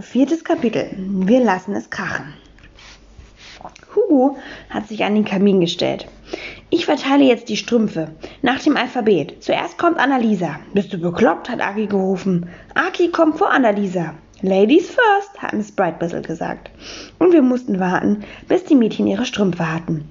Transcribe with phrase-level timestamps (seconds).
[0.00, 0.90] Viertes Kapitel.
[0.96, 2.32] Wir lassen es krachen.
[3.94, 4.38] Hugo
[4.70, 6.06] hat sich an den Kamin gestellt.
[6.70, 8.08] Ich verteile jetzt die Strümpfe.
[8.40, 9.42] Nach dem Alphabet.
[9.42, 10.60] Zuerst kommt Annalisa.
[10.72, 11.50] Bist du bekloppt?
[11.50, 12.48] hat Aki gerufen.
[12.74, 14.14] Aki kommt vor Annalisa.
[14.42, 16.70] Ladies first, hat Miss Brightwhistle gesagt.
[17.18, 20.10] Und wir mussten warten, bis die Mädchen ihre Strümpfe hatten.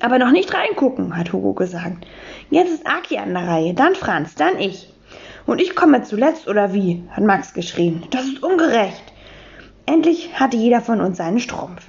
[0.00, 2.06] Aber noch nicht reingucken, hat Hugo gesagt.
[2.50, 4.92] Jetzt ist Aki an der Reihe, dann Franz, dann ich.
[5.50, 7.02] Und ich komme zuletzt, oder wie?
[7.10, 8.04] hat Max geschrien.
[8.12, 9.02] Das ist ungerecht.
[9.84, 11.88] Endlich hatte jeder von uns seinen Strumpf.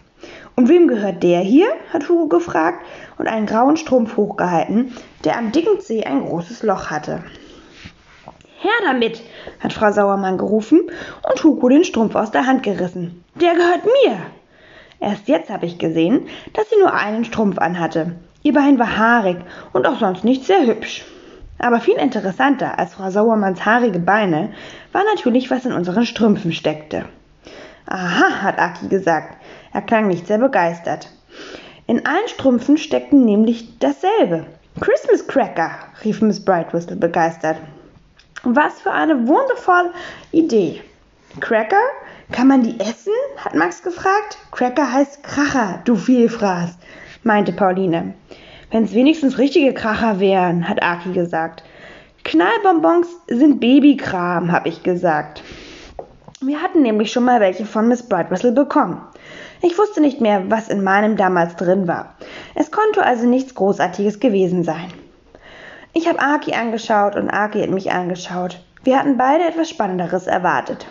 [0.56, 1.68] Und wem gehört der hier?
[1.94, 2.84] hat Hugo gefragt
[3.20, 4.94] und einen grauen Strumpf hochgehalten,
[5.24, 7.24] der am dicken Zeh ein großes Loch hatte.
[8.62, 9.22] Her damit,
[9.60, 10.82] hat Frau Sauermann gerufen
[11.30, 13.24] und Hugo den Strumpf aus der Hand gerissen.
[13.36, 14.18] Der gehört mir.
[15.00, 18.16] Erst jetzt habe ich gesehen, dass sie nur einen Strumpf anhatte.
[18.42, 19.38] Ihr Bein war haarig
[19.72, 21.06] und auch sonst nicht sehr hübsch.
[21.62, 24.50] Aber viel interessanter als Frau Sauermanns haarige Beine
[24.94, 27.06] war natürlich, was in unseren Strümpfen steckte.
[27.86, 29.38] Aha, hat Aki gesagt.
[29.72, 31.10] Er klang nicht sehr begeistert.
[31.86, 34.48] In allen Strümpfen steckten nämlich dasselbe.
[34.80, 35.70] Christmas Cracker,
[36.04, 37.58] rief Miss Brightwhistle begeistert.
[38.42, 39.92] Was für eine wundervolle
[40.32, 40.82] Idee.
[41.42, 41.84] Cracker?
[42.32, 43.14] Kann man die essen?
[43.38, 44.40] hat Max gefragt.
[44.52, 46.72] Cracker heißt Kracher, du Vielfraß,
[47.24, 48.16] meinte Pauline.
[48.72, 51.62] Wenn es wenigstens richtige Kracher wären, hat Aki gesagt.
[52.24, 55.44] Knallbonbons sind Babykram, habe ich gesagt.
[56.40, 59.02] Wir hatten nämlich schon mal welche von Miss Brightwhistle bekommen.
[59.62, 62.16] Ich wusste nicht mehr, was in meinem damals drin war.
[62.56, 64.88] Es konnte also nichts Großartiges gewesen sein.
[65.92, 68.64] Ich habe Aki angeschaut und Aki hat mich angeschaut.
[68.86, 70.88] Wir hatten beide etwas Spannenderes erwartet.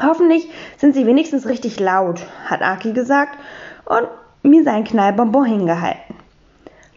[0.00, 3.36] Hoffentlich sind sie wenigstens richtig laut, hat Aki gesagt
[3.84, 4.06] und
[4.48, 6.07] mir seinen Knallbonbon hingehalten.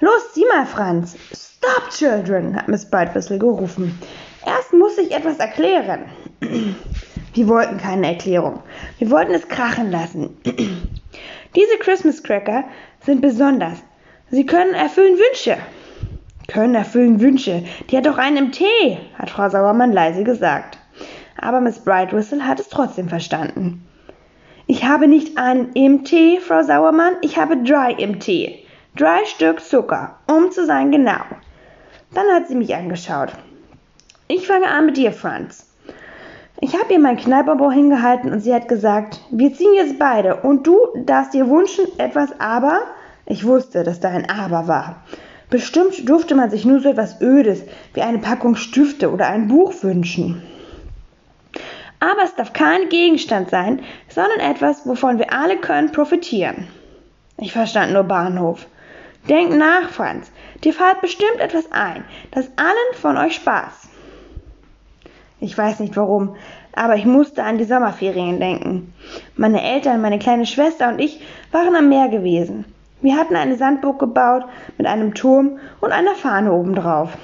[0.04, 1.16] Los, sieh mal, Franz.
[1.32, 4.00] Stop, Children, hat Miss Brightwhistle gerufen.
[4.44, 6.06] Erst muss ich etwas erklären.
[7.36, 8.64] Wir wollten keine Erklärung.
[8.98, 10.36] Wir wollten es krachen lassen.
[11.56, 12.64] Diese Christmas Cracker
[13.06, 13.78] sind besonders.
[14.32, 15.58] Sie können erfüllen Wünsche.
[16.48, 17.64] Können erfüllen Wünsche.
[17.92, 20.80] Die hat doch einen im Tee, hat Frau Sauermann leise gesagt.
[21.38, 23.88] Aber Miss Brightwhistle hat es trotzdem verstanden.
[24.66, 28.66] Ich habe nicht einen im Tee, Frau Sauermann, ich habe drei im Tee.
[28.98, 31.24] Drei Stück Zucker, um zu sein genau.
[32.14, 33.30] Dann hat sie mich angeschaut.
[34.28, 35.66] Ich fange an mit dir, Franz.
[36.60, 40.68] Ich habe ihr mein Kneiperbau hingehalten und sie hat gesagt, wir ziehen jetzt beide und
[40.68, 42.82] du darfst dir wünschen etwas aber.
[43.26, 45.04] Ich wusste, dass da ein Aber war.
[45.50, 47.64] Bestimmt durfte man sich nur so etwas Ödes
[47.94, 50.44] wie eine Packung Stifte oder ein Buch wünschen.
[52.02, 56.68] Aber es darf kein Gegenstand sein, sondern etwas, wovon wir alle können profitieren.
[57.38, 58.68] Ich verstand nur Bahnhof.
[59.30, 60.32] Denk nach, Franz.
[60.64, 63.89] Dir fällt bestimmt etwas ein, das allen von euch Spaß.
[65.39, 66.36] Ich weiß nicht warum,
[66.73, 68.93] aber ich musste an die Sommerferien denken.
[69.36, 71.21] Meine Eltern, meine kleine Schwester und ich
[71.52, 72.65] waren am Meer gewesen.
[73.02, 74.45] Wir hatten eine Sandburg gebaut
[74.77, 77.17] mit einem Turm und einer Fahne obendrauf.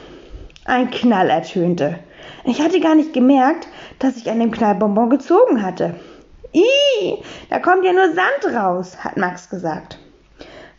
[0.66, 2.00] Ein Knall ertönte.
[2.44, 3.68] Ich hatte gar nicht gemerkt,
[4.00, 5.96] dass ich an dem Knallbonbon gezogen hatte.
[6.53, 7.18] Ih,
[7.50, 10.00] da kommt ja nur Sand raus, hat Max gesagt.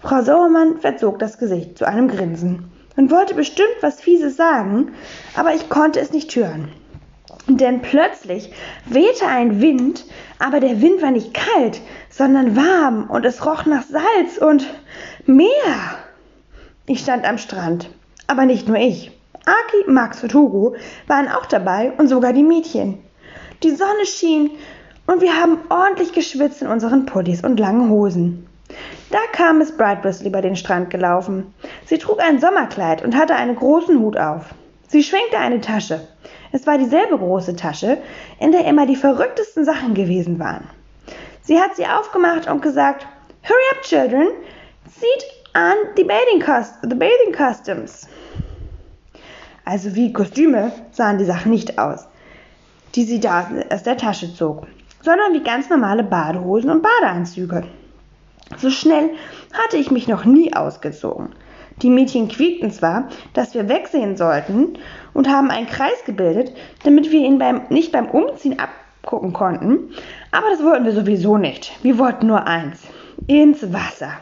[0.00, 4.92] Frau Sauermann verzog das Gesicht zu einem Grinsen und wollte bestimmt was Fieses sagen,
[5.34, 6.68] aber ich konnte es nicht hören.
[7.48, 8.52] Denn plötzlich
[8.84, 10.04] wehte ein Wind,
[10.38, 14.66] aber der Wind war nicht kalt, sondern warm und es roch nach Salz und
[15.26, 15.98] Meer.
[16.86, 17.90] Ich stand am Strand,
[18.26, 19.10] aber nicht nur ich.
[19.46, 20.76] Aki, Max und Hugo
[21.06, 22.98] waren auch dabei und sogar die Mädchen.
[23.62, 24.50] Die Sonne schien
[25.06, 28.47] und wir haben ordentlich geschwitzt in unseren Pullis und langen Hosen.
[29.10, 31.54] Da kam Miss Brightwhistle über den Strand gelaufen.
[31.86, 34.54] Sie trug ein Sommerkleid und hatte einen großen Hut auf.
[34.88, 36.06] Sie schwenkte eine Tasche.
[36.52, 37.98] Es war dieselbe große Tasche,
[38.38, 40.68] in der immer die verrücktesten Sachen gewesen waren.
[41.42, 43.06] Sie hat sie aufgemacht und gesagt,
[43.42, 44.28] Hurry up, children!
[44.90, 45.24] Zieht
[45.54, 46.42] an die bathing,
[46.82, 48.08] the bathing costumes.
[49.64, 52.06] Also wie Kostüme sahen die Sachen nicht aus,
[52.94, 54.66] die sie da aus der Tasche zog,
[55.02, 57.64] sondern wie ganz normale Badehosen und Badeanzüge.
[58.56, 59.10] So schnell
[59.52, 61.34] hatte ich mich noch nie ausgezogen.
[61.82, 64.78] Die Mädchen quiekten zwar, dass wir wegsehen sollten
[65.14, 66.52] und haben einen Kreis gebildet,
[66.82, 69.94] damit wir ihn beim, nicht beim Umziehen abgucken konnten,
[70.32, 71.72] aber das wollten wir sowieso nicht.
[71.82, 72.82] Wir wollten nur eins,
[73.28, 74.12] ins Wasser.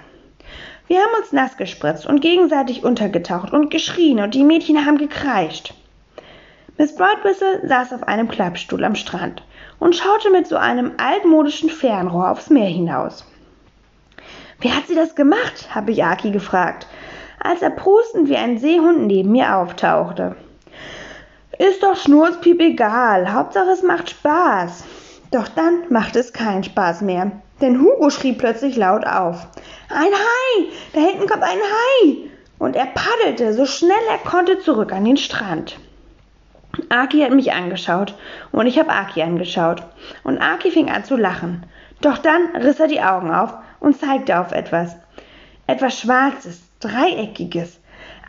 [0.87, 5.73] Wir haben uns nass gespritzt und gegenseitig untergetaucht und geschrien und die Mädchen haben gekreischt.
[6.79, 9.43] Miss Brightwhistle saß auf einem Klappstuhl am Strand
[9.79, 13.25] und schaute mit so einem altmodischen Fernrohr aufs Meer hinaus.
[14.61, 15.75] Wer hat sie das gemacht?
[15.75, 16.87] habe ich Aki gefragt,
[17.39, 20.35] als er prustend wie ein Seehund neben mir auftauchte.
[21.59, 24.85] Ist doch Schnurzpiep egal, Hauptsache es macht Spaß.
[25.31, 29.47] Doch dann machte es keinen Spaß mehr, denn Hugo schrie plötzlich laut auf.
[29.91, 30.65] Ein Hai!
[30.93, 32.17] Da hinten kommt ein Hai!
[32.59, 35.79] Und er paddelte so schnell er konnte zurück an den Strand.
[36.89, 38.15] Aki hat mich angeschaut
[38.53, 39.83] und ich habe Aki angeschaut.
[40.25, 41.65] Und Aki fing an zu lachen.
[42.01, 44.97] Doch dann riss er die Augen auf und zeigte auf etwas.
[45.67, 47.81] Etwas Schwarzes, Dreieckiges.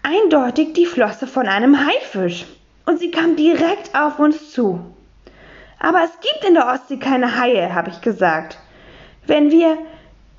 [0.04, 2.46] Eindeutig die Flosse von einem Haifisch.
[2.86, 4.80] Und sie kam direkt auf uns zu.
[5.80, 8.58] Aber es gibt in der Ostsee keine Haie, habe ich gesagt.
[9.26, 9.78] Wenn wir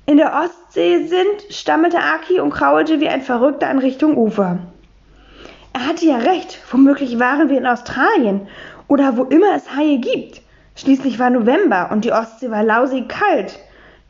[0.05, 4.57] in der Ostsee sind, stammelte Aki und kraulte wie ein Verrückter in Richtung Ufer.
[5.73, 8.47] Er hatte ja recht, womöglich waren wir in Australien
[8.87, 10.41] oder wo immer es Haie gibt.
[10.75, 13.59] Schließlich war November und die Ostsee war lausig kalt.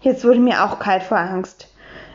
[0.01, 1.67] Jetzt wurde mir auch kalt vor Angst.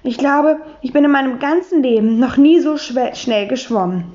[0.03, 4.15] Ich glaube, ich bin in meinem ganzen Leben noch nie so schnell geschwommen.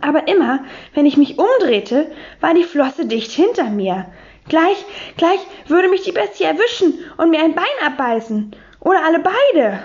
[0.00, 0.60] Aber immer,
[0.94, 2.10] wenn ich mich umdrehte,
[2.40, 4.06] war die Flosse dicht hinter mir.
[4.48, 4.84] Gleich,
[5.16, 8.52] gleich würde mich die Bestie erwischen und mir ein Bein abbeißen.
[8.80, 9.78] Oder alle beide.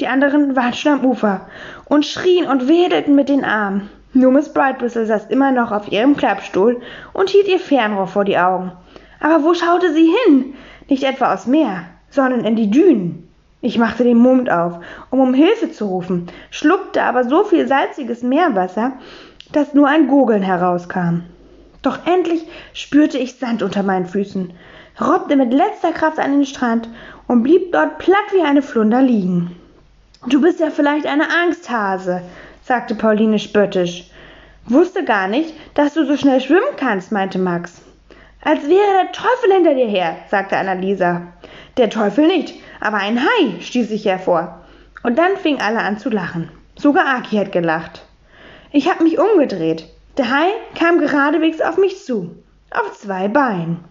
[0.00, 1.48] Die anderen waren schon am Ufer
[1.86, 3.90] und schrien und wedelten mit den Armen.
[4.12, 6.80] Nur Miss Brightwhistle saß immer noch auf ihrem Klappstuhl
[7.12, 8.72] und hielt ihr Fernrohr vor die Augen.
[9.20, 10.54] Aber wo schaute sie hin?
[10.88, 13.28] Nicht etwa aufs Meer, sondern in die Dünen.
[13.60, 14.78] Ich machte den Mund auf,
[15.10, 18.92] um um Hilfe zu rufen, schluckte aber so viel salziges Meerwasser,
[19.52, 21.22] dass nur ein Gurgeln herauskam.
[21.82, 22.44] Doch endlich
[22.74, 24.52] spürte ich Sand unter meinen Füßen,
[25.00, 26.88] robbte mit letzter Kraft an den Strand
[27.26, 29.56] und blieb dort platt wie eine Flunder liegen.
[30.28, 32.22] Du bist ja vielleicht eine Angsthase,
[32.62, 34.10] sagte Pauline spöttisch.
[34.66, 37.82] Wusste gar nicht, dass du so schnell schwimmen kannst, meinte Max.
[38.44, 41.22] Als wäre der Teufel hinter dir her, sagte Annalisa.
[41.78, 44.60] Der Teufel nicht, aber ein Hai, stieß ich hervor.
[45.02, 46.50] Und dann fingen alle an zu lachen.
[46.76, 48.04] Sogar Aki hat gelacht.
[48.72, 49.86] Ich habe mich umgedreht.
[50.18, 50.48] Der Hai
[50.78, 52.36] kam geradewegs auf mich zu,
[52.70, 53.82] auf zwei Beinen.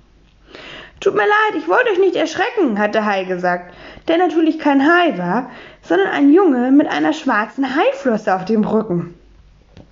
[0.99, 3.73] Tut mir leid, ich wollte euch nicht erschrecken, hat der Hai gesagt,
[4.07, 5.49] der natürlich kein Hai war,
[5.81, 9.15] sondern ein Junge mit einer schwarzen Haiflosse auf dem Rücken.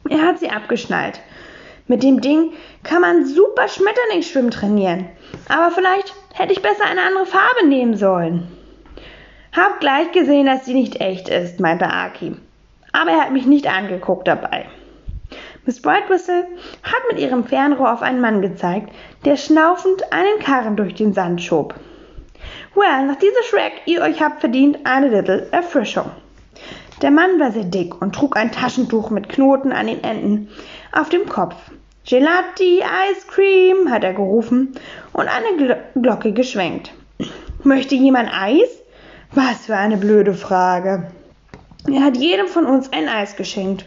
[0.07, 1.19] Er hat sie abgeschnallt.
[1.89, 2.53] Mit dem Ding
[2.83, 5.07] kann man super Schmetterlingsschwimmen trainieren.
[5.47, 8.47] Aber vielleicht hätte ich besser eine andere Farbe nehmen sollen.
[9.53, 12.35] Hab gleich gesehen, dass sie nicht echt ist, meinte Aki.
[12.93, 14.67] Aber er hat mich nicht angeguckt dabei.
[15.65, 16.45] Miss Brightwhistle
[16.83, 18.93] hat mit ihrem Fernrohr auf einen Mann gezeigt,
[19.25, 21.73] der schnaufend einen Karren durch den Sand schob.
[22.75, 26.11] Well, nach dieser Shrek, ihr euch habt verdient eine little Erfrischung.
[27.01, 30.49] Der Mann war sehr dick und trug ein Taschentuch mit Knoten an den Enden
[30.91, 31.55] auf dem Kopf.
[32.09, 34.73] Gelati, Ice Cream, hat er gerufen
[35.13, 36.91] und eine Gl Glocke geschwenkt.
[37.63, 38.81] Möchte jemand Eis?
[39.35, 41.11] Was für eine blöde Frage.
[41.87, 43.85] Er hat jedem von uns ein Eis geschenkt.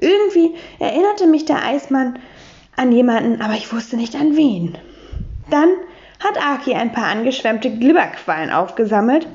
[0.00, 2.18] Irgendwie erinnerte mich der Eismann
[2.76, 4.78] an jemanden, aber ich wusste nicht an wen.
[5.50, 5.68] Dann
[6.18, 9.26] hat Aki ein paar angeschwemmte Glibberquallen aufgesammelt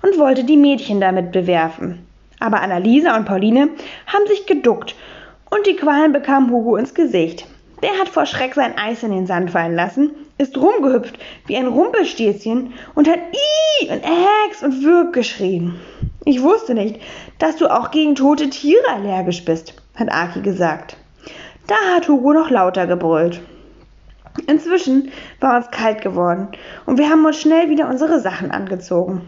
[0.00, 2.06] und wollte die Mädchen damit bewerfen.
[2.40, 3.68] Aber Annalisa und Pauline
[4.06, 4.94] haben sich geduckt
[5.50, 7.46] und die Quallen bekamen Hugo ins Gesicht.
[7.82, 11.66] Der hat vor Schreck sein Eis in den Sand fallen lassen, ist rumgehüpft wie ein
[11.66, 13.18] Rumpelstilzchen und hat
[13.80, 15.74] Ih und Äx und Wirk geschrien.
[16.24, 17.00] Ich wusste nicht,
[17.38, 20.96] dass du auch gegen tote Tiere allergisch bist, hat Aki gesagt.
[21.66, 23.40] Da hat Hugo noch lauter gebrüllt.
[24.46, 26.48] Inzwischen war uns kalt geworden
[26.86, 29.22] und wir haben uns schnell wieder unsere Sachen angezogen.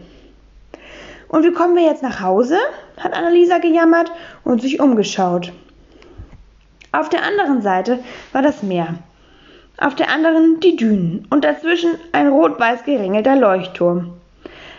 [1.29, 2.57] Und wie kommen wir jetzt nach Hause?
[2.97, 4.11] hat Annalisa gejammert
[4.43, 5.53] und sich umgeschaut.
[6.97, 7.99] Auf der anderen Seite
[8.33, 8.95] war das Meer,
[9.77, 14.13] auf der anderen die Dünen und dazwischen ein rot-weiß geringelter Leuchtturm.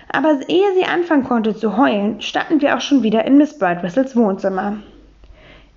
[0.09, 4.17] Aber ehe sie anfangen konnte zu heulen, standen wir auch schon wieder in Miss Brightwhistles
[4.17, 4.79] Wohnzimmer.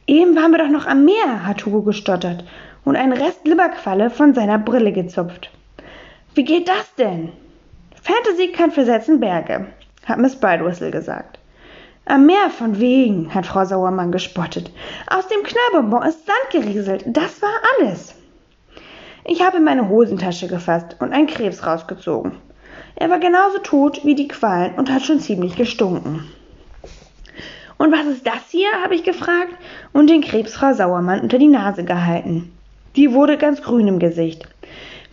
[0.08, 2.44] Eben waren wir doch noch am Meer, hat Hugo gestottert
[2.86, 5.52] und einen Rest Libberqualle von seiner Brille gezupft.
[6.34, 7.30] Wie geht das denn?
[8.02, 9.68] Fantasy kann versetzen Berge,
[10.08, 11.38] hat Miss Brightwhistle gesagt.
[12.06, 14.72] Am Meer von wegen, hat Frau Sauermann gespottet.
[15.08, 17.04] Aus dem Knallbonbon ist Sand gerieselt.
[17.06, 18.16] Das war alles.
[19.24, 22.34] Ich habe in meine Hosentasche gefasst und einen Krebs rausgezogen.
[22.96, 26.28] Er war genauso tot wie die Quallen und hat schon ziemlich gestunken.
[27.78, 28.70] Und was ist das hier?
[28.84, 29.54] habe ich gefragt
[29.94, 32.52] und den Krebs Frau Sauermann unter die Nase gehalten.
[32.96, 34.48] Die wurde ganz grün im Gesicht.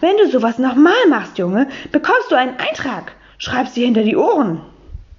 [0.01, 3.13] Wenn du sowas nochmal machst, Junge, bekommst du einen Eintrag.
[3.37, 4.63] Schreib sie hinter die Ohren.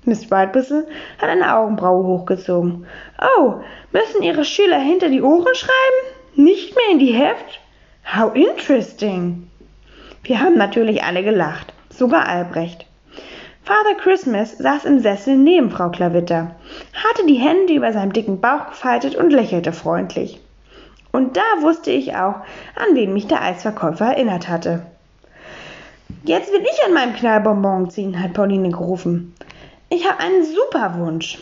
[0.05, 0.87] Miss Brightwhistle
[1.19, 2.85] hat eine Augenbraue hochgezogen.
[3.37, 3.55] Oh,
[3.91, 6.15] müssen Ihre Schüler hinter die Ohren schreiben?
[6.35, 7.59] Nicht mehr in die Heft?
[8.15, 9.49] How interesting.
[10.23, 12.85] Wir haben natürlich alle gelacht, sogar Albrecht.
[13.63, 16.55] Father Christmas saß im Sessel neben Frau Klavitter,
[16.93, 20.39] hatte die Hände über seinem dicken Bauch gefaltet und lächelte freundlich.
[21.11, 22.35] Und da wusste ich auch,
[22.75, 24.85] an wen mich der Eisverkäufer erinnert hatte.
[26.23, 29.35] Jetzt will ich an meinem Knallbonbon ziehen, hat Pauline gerufen.
[29.91, 31.39] Ich habe einen super Wunsch.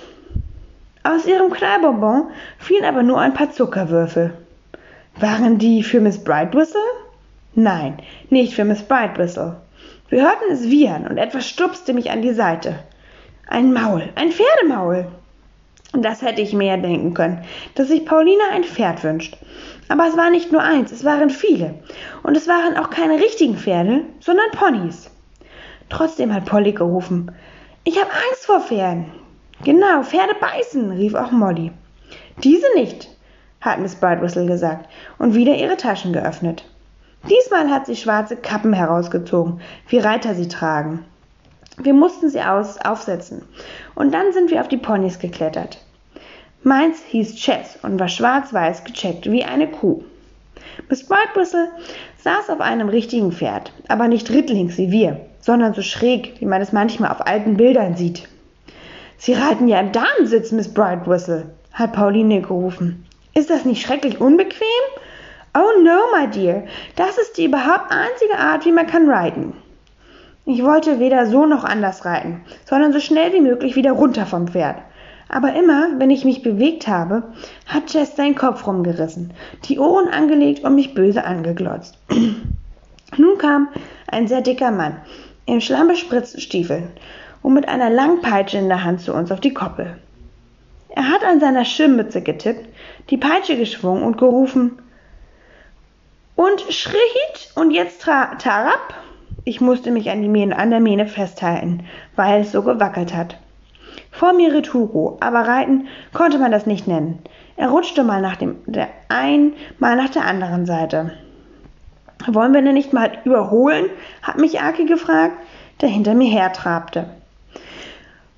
[1.04, 4.38] Aus ihrem Knallbonbon fielen aber nur ein paar Zuckerwürfel.
[5.20, 6.80] Waren die für Miss Brightwhistle?
[7.56, 7.98] Nein,
[8.30, 9.58] nicht für Miss Brightwhistle.
[10.08, 12.80] Wir hörten es wiehern und etwas stupste mich an die Seite.
[13.50, 15.08] Ein Maul, ein Pferdemaul.
[15.92, 17.44] Das hätte ich mehr denken können,
[17.76, 19.36] dass sich Pauline ein Pferd wünscht.
[19.90, 21.74] Aber es war nicht nur eins, es waren viele.
[22.24, 25.12] Und es waren auch keine richtigen Pferde, sondern Ponys.
[25.90, 27.32] Trotzdem hat Polly gerufen.
[27.88, 29.06] Ich habe Angst vor Pferden.
[29.64, 31.72] Genau, Pferde beißen, rief auch Molly.
[32.44, 33.08] Diese nicht,
[33.62, 34.90] hat Miss Brightwhistle gesagt
[35.20, 36.66] und wieder ihre Taschen geöffnet.
[37.30, 41.06] Diesmal hat sie schwarze Kappen herausgezogen, wie Reiter sie tragen.
[41.78, 43.44] Wir mussten sie aus, aufsetzen.
[43.96, 45.78] Und dann sind wir auf die Ponys geklettert.
[46.64, 50.04] Meins hieß Chess und war schwarz-weiß gecheckt wie eine Kuh.
[50.90, 51.70] Miss Brightwhistle
[52.18, 56.62] saß auf einem richtigen Pferd, aber nicht rittlings wie wir, sondern so schräg, wie man
[56.62, 58.28] es manchmal auf alten Bildern sieht.
[59.18, 63.06] Sie reiten ja im Damensitz, Miss Brightwhistle, hat Pauline gerufen.
[63.34, 64.68] Ist das nicht schrecklich unbequem?
[65.56, 66.64] Oh no, my dear,
[66.98, 69.54] das ist die überhaupt einzige Art, wie man kann reiten.
[70.46, 74.50] Ich wollte weder so noch anders reiten, sondern so schnell wie möglich wieder runter vom
[74.50, 74.76] Pferd.
[75.30, 77.24] Aber immer, wenn ich mich bewegt habe,
[77.68, 79.32] hat Jess seinen Kopf rumgerissen,
[79.64, 81.98] die Ohren angelegt und mich böse angeglotzt.
[83.18, 83.70] Nun kam
[84.08, 84.98] ein sehr dicker Mann
[85.48, 86.92] in schlammbespritzten Stiefeln
[87.42, 89.98] und mit einer langen Peitsche in der Hand zu uns auf die Koppel.
[90.90, 92.68] Er hat an seiner Schirmmütze getippt,
[93.10, 94.80] die Peitsche geschwungen und gerufen
[96.36, 98.94] und schriet und jetzt tarab
[99.48, 101.86] ich musste mich an, die Mähne, an der Mähne festhalten,
[102.18, 103.38] weil es so gewackelt hat.
[104.12, 107.20] Vor mir ritt Hugo, aber reiten konnte man das nicht nennen.
[107.56, 111.14] Er rutschte mal nach dem der einen, mal nach der anderen Seite.
[112.26, 113.86] Wollen wir denn nicht mal überholen?
[114.22, 115.36] hat mich Aki gefragt,
[115.82, 117.10] der hinter mir hertrabte.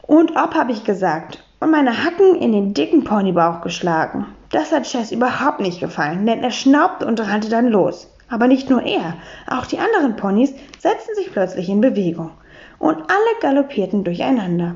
[0.01, 4.25] Und ob, habe ich gesagt, und meine Hacken in den dicken Ponybauch geschlagen.
[4.51, 8.07] Das hat Chess überhaupt nicht gefallen, denn er schnaubte und rannte dann los.
[8.29, 9.15] Aber nicht nur er,
[9.47, 12.31] auch die anderen Ponys setzten sich plötzlich in Bewegung
[12.77, 14.75] und alle galoppierten durcheinander.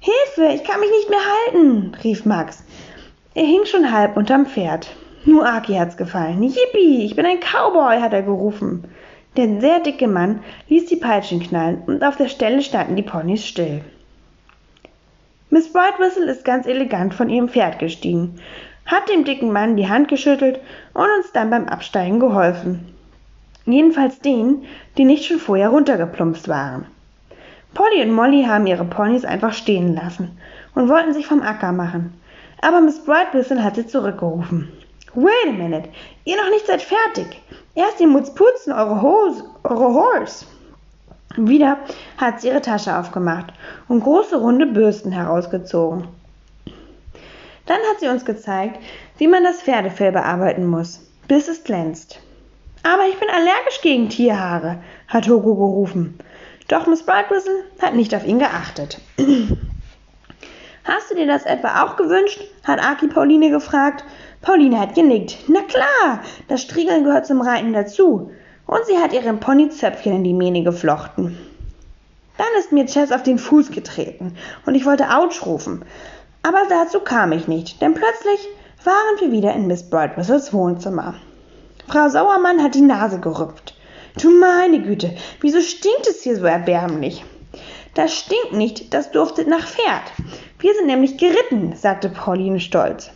[0.00, 2.64] Hilfe, ich kann mich nicht mehr halten, rief Max.
[3.34, 4.88] Er hing schon halb unterm Pferd.
[5.24, 6.42] Nur Aki hat's gefallen.
[6.42, 8.84] Yippie, ich bin ein Cowboy, hat er gerufen.
[9.36, 13.46] Der sehr dicke Mann ließ die Peitschen knallen und auf der Stelle standen die Ponys
[13.46, 13.82] still.
[15.50, 18.38] Miss Brightwhistle ist ganz elegant von ihrem Pferd gestiegen
[18.86, 20.60] hat dem dicken Mann die Hand geschüttelt
[20.94, 22.94] und uns dann beim Absteigen geholfen.
[23.64, 24.64] Jedenfalls denen,
[24.98, 26.86] die nicht schon vorher runtergeplumpst waren.
[27.74, 30.36] Polly und Molly haben ihre Ponys einfach stehen lassen
[30.74, 32.12] und wollten sich vom Acker machen.
[32.60, 34.68] Aber Miss Brightwhistle hat sie zurückgerufen.
[35.14, 35.90] Wait a minute,
[36.24, 37.42] ihr noch nicht seid fertig.
[37.74, 40.46] Erst ihr müsst putzen, eure Hose, eure Horse.
[41.36, 41.78] Wieder
[42.16, 43.52] hat sie ihre Tasche aufgemacht
[43.88, 46.08] und große runde Bürsten herausgezogen.
[47.66, 48.78] Dann hat sie uns gezeigt,
[49.18, 52.20] wie man das Pferdefell bearbeiten muss, bis es glänzt.
[52.82, 56.18] Aber ich bin allergisch gegen Tierhaare, hat Hugo gerufen.
[56.68, 58.98] Doch Miss Brightwhistle hat nicht auf ihn geachtet.
[60.84, 62.40] Hast du dir das etwa auch gewünscht?
[62.64, 64.04] hat Aki Pauline gefragt.
[64.40, 65.38] Pauline hat genickt.
[65.46, 68.30] Na klar, das Striegeln gehört zum Reiten dazu.
[68.66, 71.38] Und sie hat ihren Ponyzöpfchen in die Mähne geflochten.
[72.38, 74.34] Dann ist mir Chess auf den Fuß getreten
[74.66, 75.84] und ich wollte Autsch rufen.
[76.42, 78.48] Aber dazu kam ich nicht, denn plötzlich
[78.82, 81.14] waren wir wieder in Miss Brightwhistles Wohnzimmer.
[81.86, 83.76] Frau Sauermann hat die Nase gerüpft.
[84.20, 87.24] Du meine Güte, wieso stinkt es hier so erbärmlich?
[87.94, 90.12] Das stinkt nicht, das duftet nach Pferd.
[90.58, 93.10] Wir sind nämlich geritten, sagte Pauline stolz.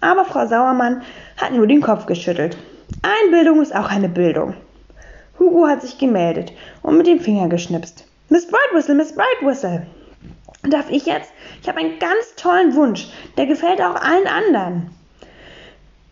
[0.00, 1.02] Aber Frau Sauermann
[1.36, 2.56] hat nur den Kopf geschüttelt.
[3.02, 4.54] Einbildung ist auch eine Bildung.
[5.38, 6.52] Hugo hat sich gemeldet
[6.82, 8.04] und mit dem Finger geschnipst.
[8.28, 9.86] Miss Brightwhistle, Miss Brightwhistle.
[10.64, 11.30] Darf ich jetzt?
[11.62, 13.06] Ich habe einen ganz tollen Wunsch.
[13.36, 14.90] Der gefällt auch allen anderen.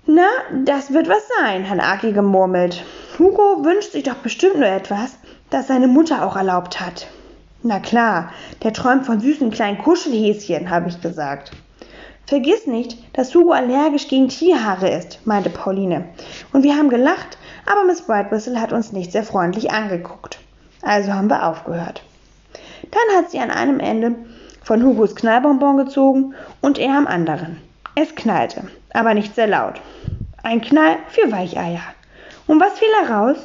[0.07, 0.29] Na,
[0.65, 2.85] das wird was sein, hat Aki gemurmelt.
[3.19, 5.17] Hugo wünscht sich doch bestimmt nur etwas,
[5.51, 7.09] das seine Mutter auch erlaubt hat.
[7.67, 8.31] Na klar,
[8.63, 11.51] der träumt von süßen kleinen Kuschelhäschen, habe ich gesagt.
[12.27, 16.05] Vergiss nicht, dass Hugo allergisch gegen Tierhaare ist, meinte Pauline.
[16.53, 20.41] Und wir haben gelacht, aber Miss Brightwhistle hat uns nicht sehr freundlich angeguckt.
[20.83, 22.03] Also haben wir aufgehört.
[22.91, 24.15] Dann hat sie an einem Ende
[24.63, 27.63] von Hugos Knallbonbon gezogen und er am anderen.
[27.95, 29.81] Es knallte, aber nicht sehr laut.
[30.43, 31.81] Ein Knall für Weicheier.
[32.47, 33.39] Und was fiel heraus?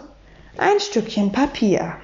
[0.58, 1.96] Ein Stückchen Papier.